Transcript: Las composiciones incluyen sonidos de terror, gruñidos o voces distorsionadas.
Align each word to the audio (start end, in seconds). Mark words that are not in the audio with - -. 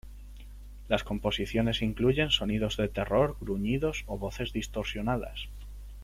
Las 0.89 1.03
composiciones 1.03 1.83
incluyen 1.83 2.31
sonidos 2.31 2.75
de 2.75 2.87
terror, 2.87 3.37
gruñidos 3.39 4.03
o 4.07 4.17
voces 4.17 4.51
distorsionadas. 4.51 5.49